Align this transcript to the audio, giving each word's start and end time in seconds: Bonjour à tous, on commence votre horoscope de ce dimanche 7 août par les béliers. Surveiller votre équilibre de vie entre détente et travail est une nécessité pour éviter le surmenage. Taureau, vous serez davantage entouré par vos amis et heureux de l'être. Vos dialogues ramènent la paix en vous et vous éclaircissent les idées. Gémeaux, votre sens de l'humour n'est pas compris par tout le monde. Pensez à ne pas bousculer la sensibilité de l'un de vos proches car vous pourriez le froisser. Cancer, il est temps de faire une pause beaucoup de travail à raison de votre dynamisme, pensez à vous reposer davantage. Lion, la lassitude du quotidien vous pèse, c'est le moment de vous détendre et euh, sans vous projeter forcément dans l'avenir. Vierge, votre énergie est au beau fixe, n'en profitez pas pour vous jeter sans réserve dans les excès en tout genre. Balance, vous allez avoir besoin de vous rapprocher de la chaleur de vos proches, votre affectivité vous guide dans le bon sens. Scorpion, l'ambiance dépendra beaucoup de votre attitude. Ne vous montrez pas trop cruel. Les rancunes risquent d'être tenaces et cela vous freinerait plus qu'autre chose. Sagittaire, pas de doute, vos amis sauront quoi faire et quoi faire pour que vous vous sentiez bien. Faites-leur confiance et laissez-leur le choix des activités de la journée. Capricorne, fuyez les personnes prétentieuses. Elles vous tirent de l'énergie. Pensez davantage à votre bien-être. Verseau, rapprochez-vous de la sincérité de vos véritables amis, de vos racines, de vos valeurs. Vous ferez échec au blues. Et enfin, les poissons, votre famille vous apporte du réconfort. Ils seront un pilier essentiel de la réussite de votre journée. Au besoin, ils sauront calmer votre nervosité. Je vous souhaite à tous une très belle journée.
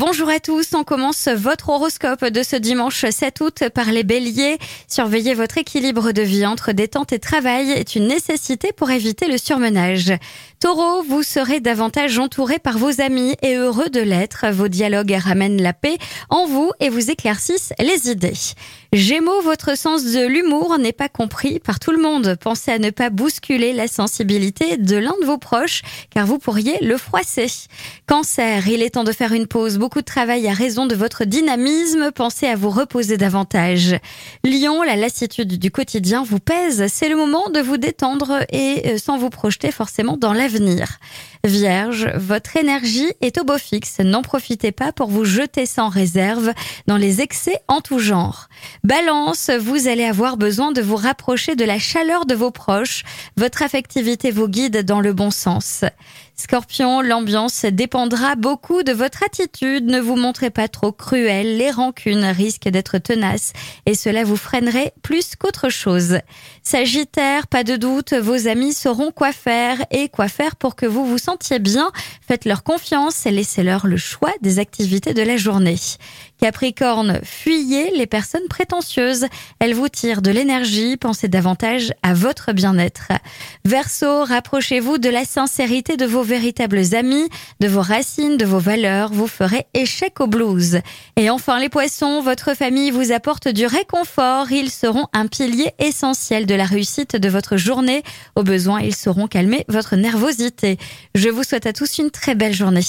Bonjour 0.00 0.30
à 0.30 0.40
tous, 0.40 0.72
on 0.72 0.82
commence 0.82 1.28
votre 1.28 1.68
horoscope 1.68 2.24
de 2.24 2.42
ce 2.42 2.56
dimanche 2.56 3.04
7 3.04 3.38
août 3.42 3.64
par 3.68 3.92
les 3.92 4.02
béliers. 4.02 4.56
Surveiller 4.88 5.34
votre 5.34 5.58
équilibre 5.58 6.12
de 6.12 6.22
vie 6.22 6.46
entre 6.46 6.72
détente 6.72 7.12
et 7.12 7.18
travail 7.18 7.70
est 7.70 7.96
une 7.96 8.06
nécessité 8.06 8.72
pour 8.72 8.90
éviter 8.90 9.28
le 9.28 9.36
surmenage. 9.36 10.14
Taureau, 10.58 11.02
vous 11.02 11.22
serez 11.22 11.60
davantage 11.60 12.18
entouré 12.18 12.58
par 12.58 12.78
vos 12.78 13.02
amis 13.02 13.36
et 13.42 13.56
heureux 13.56 13.90
de 13.90 14.00
l'être. 14.00 14.46
Vos 14.50 14.68
dialogues 14.68 15.18
ramènent 15.22 15.60
la 15.60 15.74
paix 15.74 15.98
en 16.30 16.46
vous 16.46 16.72
et 16.80 16.88
vous 16.88 17.10
éclaircissent 17.10 17.74
les 17.78 18.10
idées. 18.10 18.32
Gémeaux, 18.92 19.40
votre 19.42 19.78
sens 19.78 20.02
de 20.02 20.26
l'humour 20.26 20.76
n'est 20.76 20.92
pas 20.92 21.08
compris 21.08 21.60
par 21.60 21.78
tout 21.78 21.92
le 21.92 22.02
monde. 22.02 22.36
Pensez 22.40 22.72
à 22.72 22.80
ne 22.80 22.90
pas 22.90 23.08
bousculer 23.08 23.72
la 23.72 23.86
sensibilité 23.86 24.78
de 24.78 24.96
l'un 24.96 25.14
de 25.20 25.26
vos 25.26 25.38
proches 25.38 25.82
car 26.12 26.26
vous 26.26 26.38
pourriez 26.38 26.76
le 26.84 26.96
froisser. 26.96 27.46
Cancer, 28.08 28.66
il 28.66 28.82
est 28.82 28.90
temps 28.90 29.04
de 29.04 29.12
faire 29.12 29.32
une 29.32 29.46
pause 29.46 29.78
beaucoup 29.78 30.00
de 30.00 30.04
travail 30.04 30.48
à 30.48 30.52
raison 30.52 30.86
de 30.86 30.96
votre 30.96 31.24
dynamisme, 31.24 32.10
pensez 32.10 32.48
à 32.48 32.56
vous 32.56 32.70
reposer 32.70 33.16
davantage. 33.16 33.94
Lion, 34.42 34.82
la 34.82 34.96
lassitude 34.96 35.56
du 35.56 35.70
quotidien 35.70 36.24
vous 36.24 36.40
pèse, 36.40 36.88
c'est 36.92 37.08
le 37.08 37.14
moment 37.14 37.48
de 37.48 37.60
vous 37.60 37.76
détendre 37.76 38.44
et 38.50 38.82
euh, 38.86 38.98
sans 38.98 39.18
vous 39.18 39.30
projeter 39.30 39.70
forcément 39.70 40.16
dans 40.16 40.32
l'avenir. 40.32 40.98
Vierge, 41.44 42.10
votre 42.16 42.56
énergie 42.56 43.12
est 43.20 43.40
au 43.40 43.44
beau 43.44 43.56
fixe, 43.56 44.00
n'en 44.00 44.22
profitez 44.22 44.72
pas 44.72 44.92
pour 44.92 45.08
vous 45.08 45.24
jeter 45.24 45.64
sans 45.64 45.88
réserve 45.88 46.52
dans 46.88 46.98
les 46.98 47.20
excès 47.22 47.56
en 47.68 47.80
tout 47.80 47.98
genre. 48.00 48.48
Balance, 48.82 49.50
vous 49.50 49.88
allez 49.88 50.04
avoir 50.04 50.38
besoin 50.38 50.72
de 50.72 50.80
vous 50.80 50.96
rapprocher 50.96 51.54
de 51.54 51.64
la 51.66 51.78
chaleur 51.78 52.24
de 52.24 52.34
vos 52.34 52.50
proches, 52.50 53.02
votre 53.36 53.62
affectivité 53.62 54.30
vous 54.30 54.48
guide 54.48 54.84
dans 54.86 55.00
le 55.00 55.12
bon 55.12 55.30
sens. 55.30 55.84
Scorpion, 56.40 57.02
l'ambiance 57.02 57.66
dépendra 57.66 58.34
beaucoup 58.34 58.82
de 58.82 58.92
votre 58.92 59.22
attitude. 59.22 59.84
Ne 59.84 60.00
vous 60.00 60.16
montrez 60.16 60.48
pas 60.48 60.68
trop 60.68 60.90
cruel. 60.90 61.58
Les 61.58 61.70
rancunes 61.70 62.24
risquent 62.24 62.70
d'être 62.70 62.96
tenaces 62.96 63.52
et 63.84 63.94
cela 63.94 64.24
vous 64.24 64.38
freinerait 64.38 64.94
plus 65.02 65.36
qu'autre 65.36 65.68
chose. 65.68 66.18
Sagittaire, 66.62 67.46
pas 67.46 67.62
de 67.62 67.76
doute, 67.76 68.14
vos 68.14 68.48
amis 68.48 68.72
sauront 68.72 69.12
quoi 69.12 69.32
faire 69.32 69.84
et 69.90 70.08
quoi 70.08 70.28
faire 70.28 70.56
pour 70.56 70.76
que 70.76 70.86
vous 70.86 71.04
vous 71.04 71.18
sentiez 71.18 71.58
bien. 71.58 71.92
Faites-leur 72.26 72.62
confiance 72.62 73.26
et 73.26 73.30
laissez-leur 73.30 73.86
le 73.86 73.98
choix 73.98 74.32
des 74.40 74.58
activités 74.58 75.12
de 75.12 75.22
la 75.22 75.36
journée. 75.36 75.76
Capricorne, 76.40 77.20
fuyez 77.22 77.90
les 77.94 78.06
personnes 78.06 78.48
prétentieuses. 78.70 79.26
Elles 79.58 79.74
vous 79.74 79.88
tirent 79.88 80.22
de 80.22 80.30
l'énergie. 80.30 80.96
Pensez 80.96 81.26
davantage 81.26 81.92
à 82.04 82.14
votre 82.14 82.52
bien-être. 82.52 83.08
Verseau, 83.64 84.24
rapprochez-vous 84.24 84.98
de 84.98 85.08
la 85.08 85.24
sincérité 85.24 85.96
de 85.96 86.06
vos 86.06 86.22
véritables 86.22 86.94
amis, 86.94 87.28
de 87.58 87.66
vos 87.66 87.80
racines, 87.80 88.36
de 88.36 88.44
vos 88.44 88.60
valeurs. 88.60 89.12
Vous 89.12 89.26
ferez 89.26 89.66
échec 89.74 90.20
au 90.20 90.28
blues. 90.28 90.80
Et 91.16 91.30
enfin, 91.30 91.58
les 91.58 91.68
poissons, 91.68 92.22
votre 92.22 92.54
famille 92.54 92.92
vous 92.92 93.10
apporte 93.10 93.48
du 93.48 93.66
réconfort. 93.66 94.52
Ils 94.52 94.70
seront 94.70 95.06
un 95.12 95.26
pilier 95.26 95.72
essentiel 95.80 96.46
de 96.46 96.54
la 96.54 96.64
réussite 96.64 97.16
de 97.16 97.28
votre 97.28 97.56
journée. 97.56 98.04
Au 98.36 98.44
besoin, 98.44 98.80
ils 98.80 98.94
sauront 98.94 99.26
calmer 99.26 99.64
votre 99.68 99.96
nervosité. 99.96 100.78
Je 101.16 101.28
vous 101.28 101.42
souhaite 101.42 101.66
à 101.66 101.72
tous 101.72 101.98
une 101.98 102.12
très 102.12 102.36
belle 102.36 102.54
journée. 102.54 102.84